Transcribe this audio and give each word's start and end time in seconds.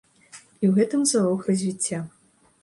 І 0.35 0.37
ў 0.37 0.71
гэтым 0.77 1.03
залог 1.11 1.45
развіцця. 1.51 2.01